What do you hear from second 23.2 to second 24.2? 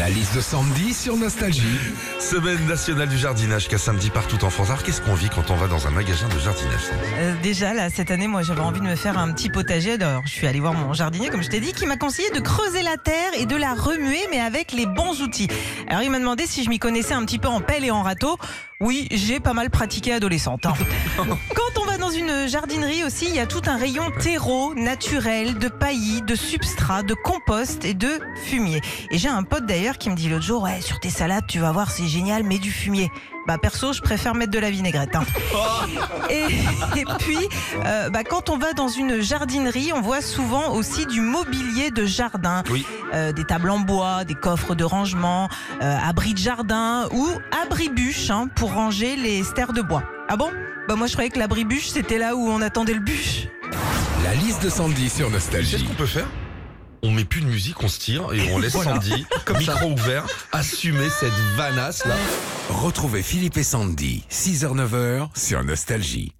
il y a tout un rayon